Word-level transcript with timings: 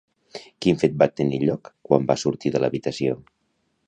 Quin 0.65 0.77
fet 0.83 0.95
va 1.03 1.07
tenir 1.19 1.39
lloc 1.43 1.69
quan 1.89 2.07
va 2.13 2.17
sortir 2.21 2.53
de 2.57 2.63
l'habitació? 2.65 3.19